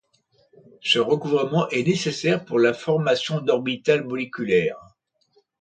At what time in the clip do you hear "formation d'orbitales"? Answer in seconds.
2.73-4.03